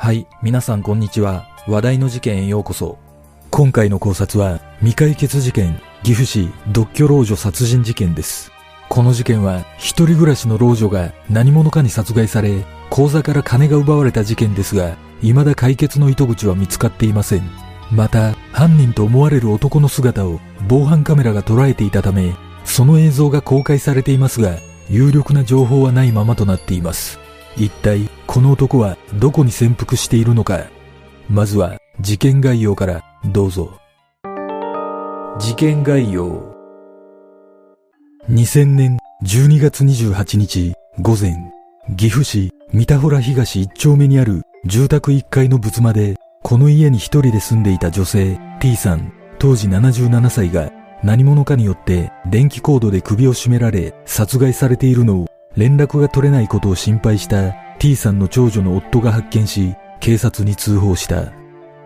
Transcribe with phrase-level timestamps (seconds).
[0.00, 1.48] はい、皆さんこんにちは。
[1.66, 2.98] 話題の事件へようこそ。
[3.50, 8.52] 今回の考察は、未解決事件、岐阜市独居老女殺人事件です。
[8.88, 17.50] この事件は、一人暮らしの老女が何者かに殺害され、口座から金が奪われた事件ですが、未だ解決の糸口は見つかっていません。
[17.90, 24.58] また、犯人と思われる男の姿を防犯カメラが捉えていたため、その映像が公開されていますが、
[24.88, 27.18] 有力な情報はないままとなっています。
[27.56, 30.66] 一体、この男はどこに潜伏しているのか。
[31.30, 33.80] まずは、事件概要からどうぞ。
[35.40, 36.54] 事件概要。
[38.28, 41.50] 2000年12月28日午前、
[41.96, 50.70] 岐阜市三田原東一丁目にある住宅1階の仏間で、この家に一人で住んでいた女性 T さん、当時77歳が
[51.02, 61.32] 何者かによって電気コードで首を絞められ殺害されているのを連絡が取れないことを心配した T さんの長女の夫が発見し、警察に通報した。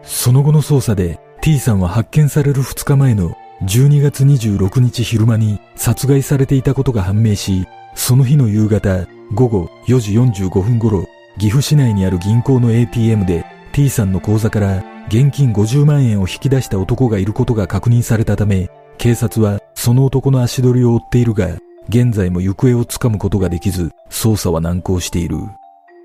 [0.03, 11.07] その後の捜査で T さんは発見される2日前の12月26日昼間に殺害されていたことが判明し、その日の夕方午後4時45分頃、
[11.39, 25.37] 岐阜市内にある銀行の ATM で T さんの口座から現金50万円を引き出した男がいることが確認されたため、警察はその男の足取りを追っているが、現在も行方をつかむことができず、捜査は難航している。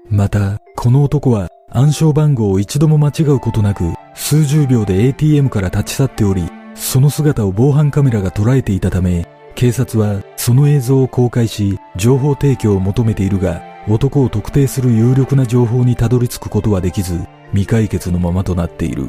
[0.09, 17.19] また、この男は暗証番号を一度も間違うことなく、数十秒で ATM から立ち去っており、その姿を防犯カメラが捉えていたため、警察はその映像を公開し、情報提供を求めているが、男を特定する有力な情報にたどり着くことはできず、
[17.51, 19.07] 未解決のままとなっている。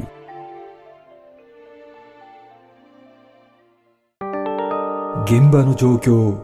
[5.26, 6.38] 現場の状況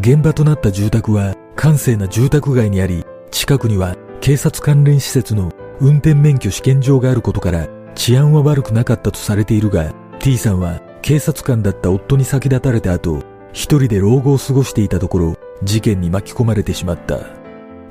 [0.00, 13.22] 現場となった住宅は閑静な住宅街にあり、近くには警察関連施設の運転免許試験場があることから治安は悪くなかったとされているが、T さんは警察官だった夫に先立たれた後、
[13.52, 17.20] 一人で老後を過ごしていたところ、事件に巻き込まれてしまった。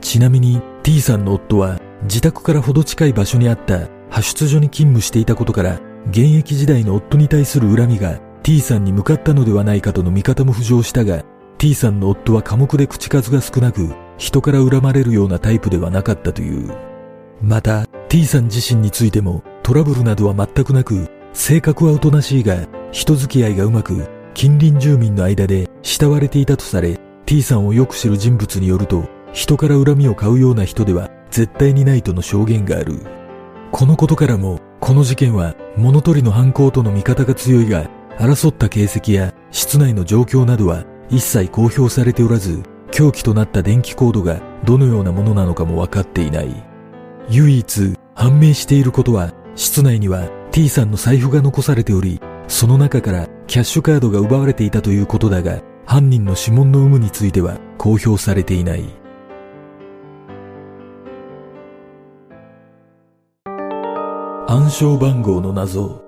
[0.02, 11.24] ちなみに T さんの夫は自宅からほど近い場所にあった派出所に勤務していたことから、現役時代の夫に対する恨みが T さんに向かったのではないかとの見方も浮上したが、
[11.64, 16.76] T さんの夫は寡黙で口数が少なく、人から恨まれるようなタイプではなかったという。
[17.42, 33.00] また、T さん自身についてもトラブルなどは全くなく、性格はおとなしいが、人付き合いがうまく、近隣住民の間で慕われていたとされ、T さんをよく知る人物によると、人から恨みを買うような人では絶対にないとの証言がある。
[33.72, 46.64] このことからも、この事件は物取りの犯行との見方が強いが、争った形跡や室内の状況などは一切公表されておらず、凶器となった電気コードがどのようなものなのかも分かっていない。
[47.30, 58.84] 唯一判明していることは、室内には T さんの財布が残されており、その中からキャッシュカードが奪われていたということだが、犯人の指紋の有無については公表されていない。
[64.48, 66.04] 暗証番号の謎。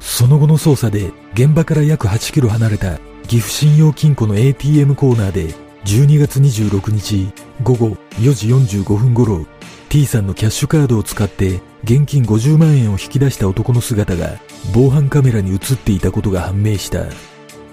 [0.00, 2.98] その後の捜査で現場から約8キロ離れた
[3.32, 5.54] 岐阜信用金庫の ATM コーナーで
[5.86, 7.32] 12月26日
[7.62, 7.88] 午後
[8.20, 9.46] 4時45分頃
[9.88, 14.38] T さんのキャッシュカードを使って現金50万円を引き出した男の姿が
[14.74, 17.06] 防犯カメラに映っていたことが判明した。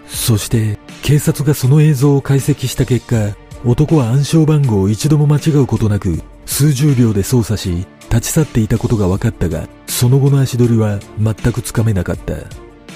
[0.08, 12.36] そして警察がその映像を解析した結果、男は暗証番号を一度も間違うことなく数十秒で操作し立ち去っていたことが分かったが、その後の足取りは全くつかめなかった。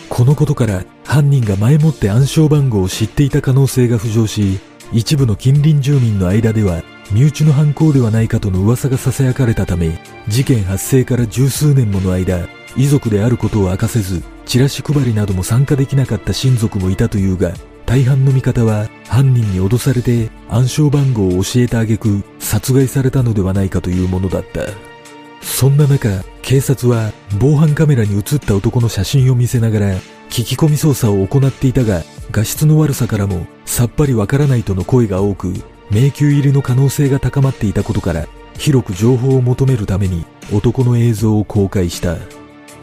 [0.08, 4.60] このことから犯人が前もって暗証番号を知っていた可能性が浮上し、
[4.92, 17.54] 一部の近隣住民の間では身内の犯行ではないかとの噂が囁かれたため、事件発生から十数年もの間、遺族であることを明かせず、チラシ配りなども参加できなかった親族もいたというが、
[17.86, 24.62] 大半の見方は犯人に脅されて暗証番号を教えた挙句殺害されたのではないかというものだった。
[25.42, 26.10] そんな中、
[26.42, 29.96] 警察は防犯カメラに映った男の写真を見せながら
[30.34, 32.02] 聞き込み捜査を行っていたが、
[32.32, 35.54] 画質の悪さからもさっぱりわからないとの声が多く、
[35.92, 38.28] 迷宮入りの可能性が高まっていたことから、
[38.58, 42.18] 広く情報を求めるために男の映像を公開した。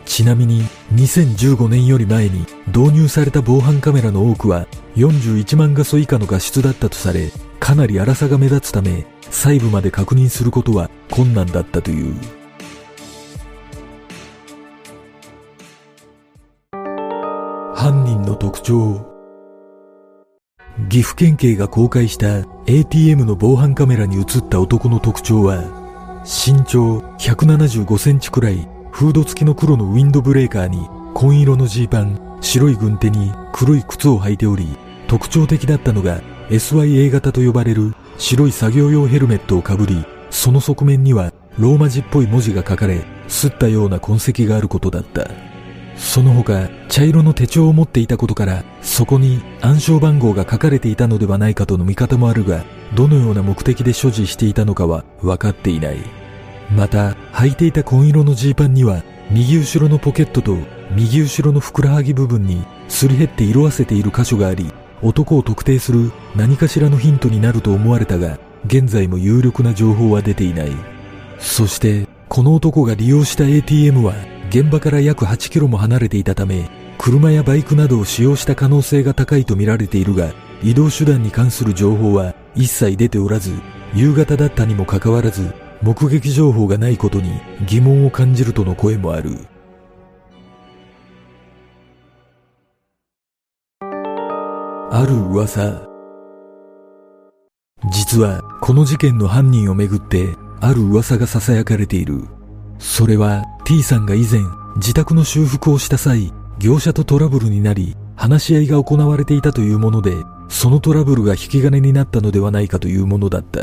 [0.04, 0.62] ちなみに
[0.94, 12.39] 2015年より前に導入された防犯カメラの多くは41万画素以下の画質だったとされ、かなり荒さが目立つため、細部まで確認することは困難だったという。
[17.80, 19.06] 犯人の特徴
[20.90, 25.64] 岐阜県警が公開した ATM の防犯カメラに映った男の特徴は、
[26.24, 45.49] 身長175センチくらい、フード付きの黒のウィンドブレーカーに紺色のジーパン、白い軍手に黒い靴を履いており、特徴的だったのが SYA 型と呼ばれる白い作業用ヘルメットをかぶり、その側面にはローマ字っぽい文字が書かれ、すったような痕跡があることだった。
[46.00, 52.64] その他、茶色の手帳を持っていたことから、そこに暗証番号が書かれていたのではないかとの見方もあるが、
[52.94, 55.98] どのような目的で所持していたのかは分かっていない。
[56.74, 60.56] また、履いていた紺色のジーパンには、右後ろのポケットと
[60.96, 64.72] 右後ろのふくらはぎ部分にすり減って色あせている箇所があり、
[65.02, 70.72] 男を特定する何かしらのヒントになると思われたが、現在も有力な情報は出ていない。
[71.38, 74.14] そして、この男が利用した ATM は
[74.50, 76.68] 現場から約8キロも離れていたため、
[76.98, 83.52] 車やバイクなどを使用した可能性が高いと見られているが、移動手段に関する情報は一切出ておらず、
[83.94, 89.38] 夕方だったにもかかわらず、目撃情報がないことに疑問を感じるとの声もある。
[94.90, 95.86] ある噂。
[97.92, 102.39] 実は、この事件の犯人をめぐって、ある噂が囁かれている。
[102.80, 104.40] それは T さんが以前
[104.76, 110.14] 自宅の修復をした際、業者とトラブルになり、話し合いが行われていたというもので、
[110.48, 113.60] そのトラブルが引き金になったのではないかというものだった。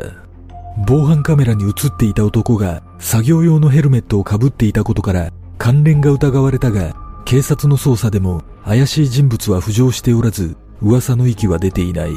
[0.88, 12.12] 防犯カメラに映っていた男が作業用のヘルメットをかぶっていたことから関連が疑われたが、警察の捜査でも怪しい人物は浮上しておらず、噂の息は出ていない。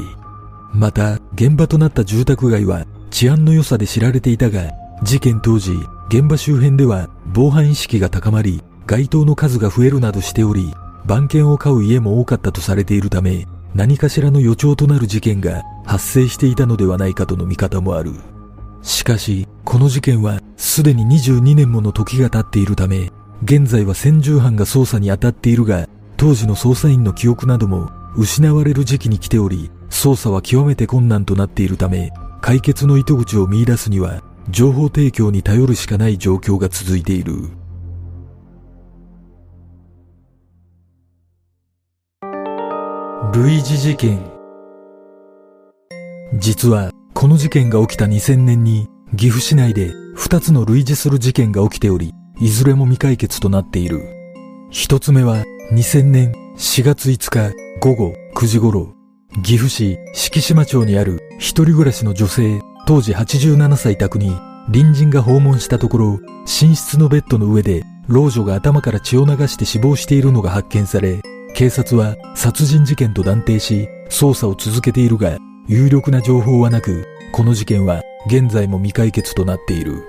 [0.73, 4.71] また、現場となった住宅街は治安の良さで知られていたが、
[5.03, 5.73] 事件当時、
[6.11, 10.73] 現場周辺では防犯意識が高まり、街灯の数が増えるなどしており、
[11.05, 18.11] 番犬を飼う家も多かったとされているため、何かしらの予兆となる事件が発生していたのではないかとの見方もある。
[18.81, 23.09] しかし、この事件はすでに22年もの時が経っているため、
[23.45, 25.87] 現在は先住班が捜査に当たっているが、
[26.17, 32.11] 当時の捜査員の記憶なども失われる時期に来ており、捜査は極めて困難となっているため、
[32.41, 37.49] 解決の糸口を見出すには情報提供に頼るしかない状況が続いている。
[43.33, 44.19] 類似事件
[46.33, 54.01] 実はこの事件が起きた2000年に岐阜市内で2つの類似する事件が起きており、いずれも未解決となっている。
[54.69, 58.93] 一つ目は2000年4月5日午後9時頃、
[59.43, 64.35] 岐阜市敷島町にある一人暮らしの女性当時87歳宅に
[64.71, 71.21] 隣人が訪問したところ、寝室のベッドの上で老女が頭から血を流して死亡しているのが発見され、
[71.53, 75.37] 警察は殺人事件と断定し、捜査を続けているが、
[75.67, 80.03] 有力な情報はなく、この事件は現在も未解決となっている。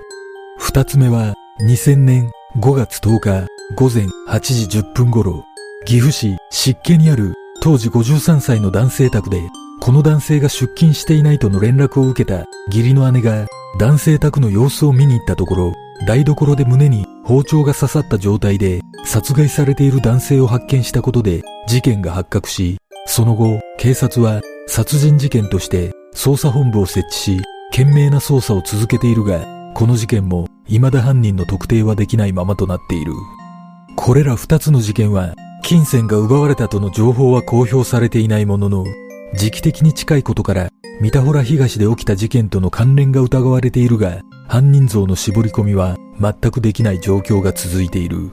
[0.57, 5.45] 二つ目は、2000年5月10日午前8時10分頃、
[5.85, 9.41] 岐阜市湿気にある当時53歳の男性宅で
[9.83, 13.47] この男性が出勤していないとの連絡を受けた義理の姉が
[13.77, 15.73] 男性宅の様子を見に行ったところ、
[16.07, 33.11] 台所で胸に包丁が刺さった状態で殺害されている男性を発見したことで事件が発覚し、その後、警察は殺人事件として捜査本部を設置し、懸命な捜査を続けているが、この事件も未だ犯人の特定はできないままとなっている。
[33.97, 38.85] これら二つの事件は、金銭が奪われたとの情報は公表されていないものの、
[39.35, 40.69] 時期的に近いことから、
[41.01, 48.31] 三田原東で起きた事件との関連が疑われているが、犯人像の絞り込みは全くできない状況が続いている。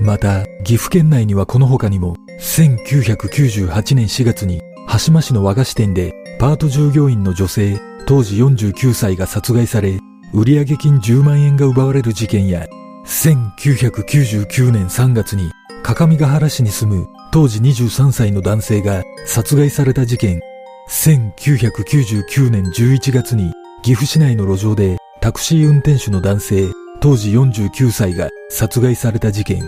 [0.00, 10.00] また、岐阜県内にはこの他にも、1998年4月に、羽島市の和菓子店で、パート従業員の女性、当時49歳が殺害され、
[10.32, 12.66] 売上金10万円が奪われる事件や、
[13.06, 15.52] 1999年3月に、
[15.84, 20.40] 各務原市に住む当時23歳の男性が殺害された事件、
[20.88, 26.68] 1999年11月に岐阜市内の路上でタクシー運転手の男性、
[27.00, 29.64] 当時49歳が殺害された事件、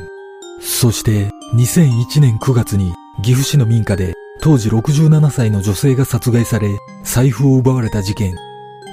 [0.60, 2.92] そして2001年9月に
[3.24, 6.68] 岐阜市の民家で当時67歳の女性が殺害され
[7.02, 8.36] 財布を奪われた事件、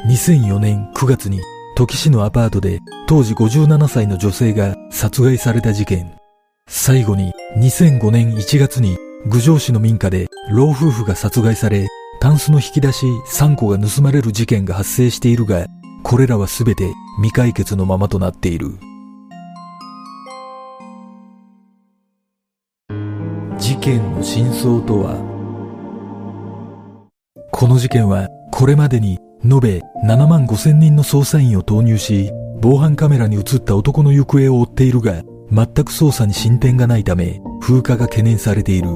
[0.07, 1.41] 2004年9月に
[1.75, 6.15] 土岐市のアパートで当時57歳の女性が殺害された事件、
[6.75, 11.87] 最後に2005年1月に郡上市の民家で老夫婦が殺害され、
[12.19, 15.67] タンスの引き出し3個が盗まれる事件が発生しているが、
[16.01, 18.71] これらはすべて未解決のままとなっている。
[23.59, 25.21] 事件の真相とは？
[27.51, 35.21] この事件はこれまでに延べ7万5千人の捜査員を投入し、防犯カメラに映った男の行方を追っているが、
[35.51, 38.89] 全く捜査に進展がないため、風化が懸念されている。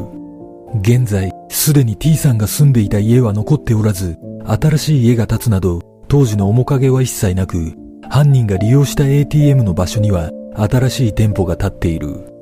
[0.82, 7.74] 現在、すでに T さんが住んでいた家は残っておらず、新しい家が建つなど、当時の面影は一切なく、
[8.10, 12.34] 犯人が利用した ATM の場所には、新しい店舗が建っている。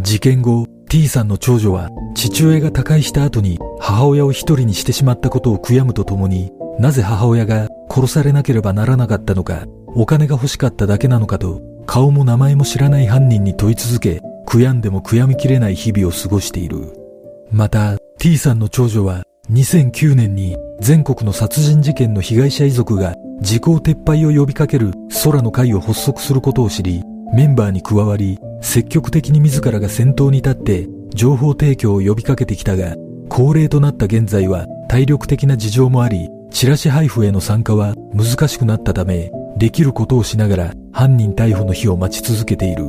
[0.00, 16.92] 事件後、T さんの長女は、父親が他界した後に母親を一人にしてしまったことを悔やむとともに、なぜ母親が殺されなければならなかったのか、お金が欲しかっただけなのかと、顔も名前も知らない犯人に問い続け、悔やんでも悔やみきれない日々を過ごしている。
[17.50, 24.92] また、T さんの長女は2009年に全国の殺人事件の被害者遺族が時効撤廃を呼びかける
[25.24, 27.02] 空の会を発足することを知り、
[27.32, 32.96] メンバーに加わり、積極的に自らが先頭に立って情報提供を呼びかけてきたが、
[33.30, 42.84] 高齢となった現在は体力的な事情もあり、チラシ配布への参加は難しくなったため、できることをしながら犯人逮捕の日を待ち続けている。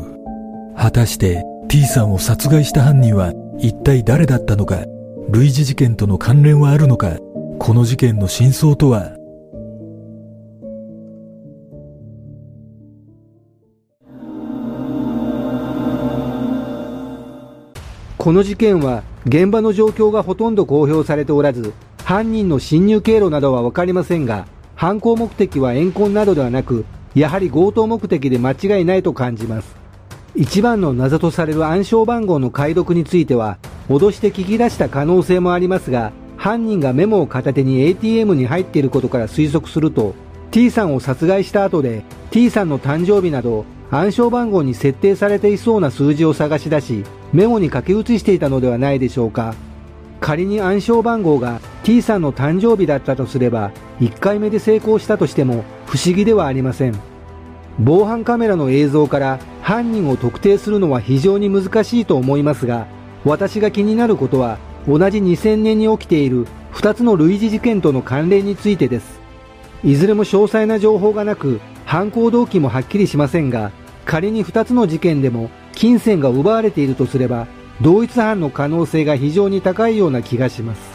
[0.78, 4.86] 果たして T さんを殺害した犯人は一体誰だったのか、
[5.32, 7.18] 類似事件との関連はあるのか、
[7.58, 9.16] この事件の真相とは？
[18.18, 21.74] この事件は現場の状況がほとんど公表されておらず、
[22.04, 24.46] 犯人の侵入経路などは分かりませんが、
[24.79, 29.75] 犯行目的は怨恨などではなく、やはり強盗目的で間違いないと感じます。
[30.36, 33.57] 一番の謎とされる暗証番号の解読については、
[33.89, 40.15] 脅して聞き出した可能性もありますが、犯人がメモを片手に ATM に入っていることから推測すると、
[40.51, 49.55] T さんを殺害した後で T さんの誕生日など暗証番号に設定されていそうな数字を探し出し、メモに書き写していたのではないでしょうか。
[50.21, 51.59] 仮に暗証番号が
[51.89, 56.93] T さんの誕生日だったとすれば、1回目で成功したとしても不思議ではありません。
[57.79, 62.86] 防犯カメラの映像から犯人を特定するのは非常に難しいと思いますが、
[63.25, 69.19] 私が気になることは、同じ2000年に起きている2つの類似事件との関連についてです。
[69.84, 73.72] いずれも詳細な情報がなく、犯行動機もはっきりしませんが、
[74.05, 77.48] 仮に2つの事件でも金銭が奪われているとすれば、
[77.81, 80.88] 同一犯の可能性が非常に高いような気がします。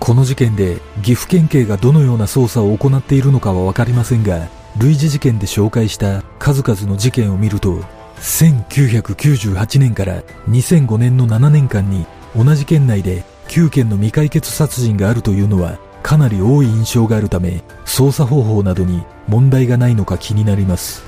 [0.00, 7.84] この事件で岐阜県警がどのような捜査を行っているのかはわかりませんが、類似事件で紹介した数々の事件を見ると、
[8.16, 21.04] 1998年から2005年の7年間に同じ県内で9件の未解決殺人があるというのはかなり多い印象があるため、捜査方法などに問題がないのか気になります。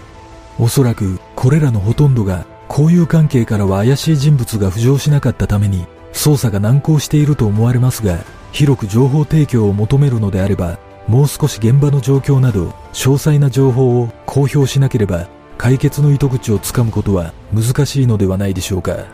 [0.59, 8.19] おそらくこれらのほとんどが交友関係からは怪しい人物が浮上しなかったために捜査が難航していると思われますが、
[8.53, 10.79] 広く情報提供を求めるのであれば、
[11.09, 15.27] もう少し現場の状況など詳細な情報を公表しなければ
[15.59, 19.07] 解決の糸口をつかむことは難しいのではないでしょうか。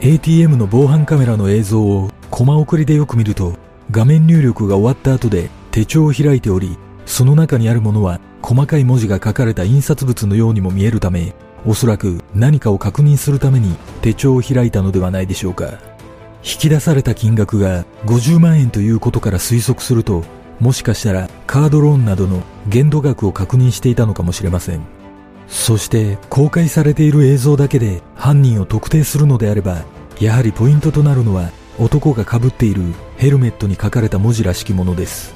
[0.00, 3.54] ATM の防犯カメラの映像をコマ送りでよく見ると
[3.92, 6.76] 画面入力が終わった後で手帳を開いており、
[7.06, 15.91] その中にあるものは細かい文字が書かれた印刷物のようにも見えるため、おそらく何かを確認するために手帳を開いたのではないでしょうか。
[16.44, 20.24] 引き出された金額が50万円ということから推測すると、
[20.60, 24.80] もしかしたらカードローンなどの限度額を確認していたのかもしれません。
[25.48, 29.84] そして公開されている映像だけで犯人を特定するのであれば、
[30.20, 32.82] やはりポイントとなるのは男が被っている
[33.16, 35.34] ヘルメットに書かれた文字らしきものです。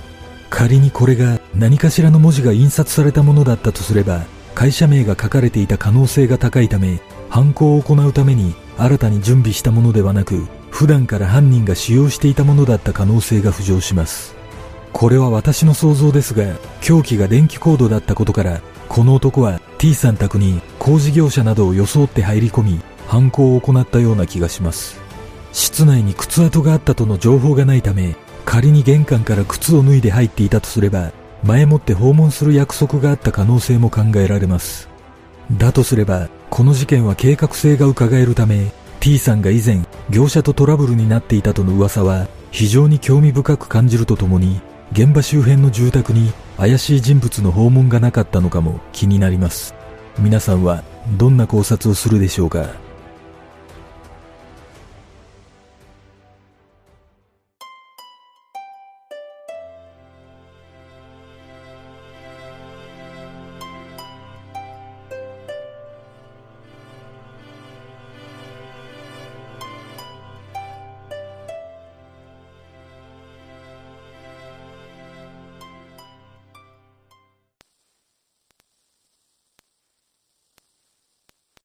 [0.50, 10.46] 仮にこれが何かしらの文字が印刷されたものだったとすれば、会社名が書かれていた可能性が高いため、犯行を行うために新たに準備したものではなく、
[10.76, 14.36] 普段から犯人が使用していたものだった可能性が浮上します。
[14.92, 25.00] これは私の想像ですが、凶器が電気コードだったことから、この男は T さん宅に工事業者などを装って入り込み、犯行を行ったような気がします。
[25.54, 28.14] 室内に靴跡があったとの情報がないため、
[28.44, 31.10] 仮に玄関から靴を脱いで入っていたとすれば、
[31.42, 34.90] 前もって訪問する約束があった可能性も考えられます。
[35.50, 38.72] だとすれば、この事件は計画性が伺えるため、
[39.06, 44.60] T さんが以前、業者とトラブルになっていたとの噂は、非常に興味深く感じるとともに、
[44.90, 49.76] 現場周辺の住宅に怪しい人物の訪問がなかったのかも気になります。
[50.18, 50.82] 皆さんは
[51.16, 52.66] どんな考察をするでしょうか？